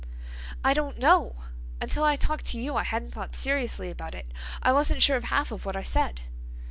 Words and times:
"I 0.63 0.73
don't 0.73 0.97
know. 0.97 1.35
Until 1.79 2.03
I 2.03 2.15
talked 2.15 2.45
to 2.47 2.59
you 2.59 2.73
I 2.75 2.81
hadn't 2.83 3.11
thought 3.11 3.35
seriously 3.35 3.91
about 3.91 4.15
it. 4.15 4.33
I 4.63 4.73
wasn't 4.73 5.03
sure 5.03 5.15
of 5.15 5.25
half 5.25 5.51
of 5.51 5.63
what 5.63 5.77
I 5.77 5.83
said." 5.83 6.21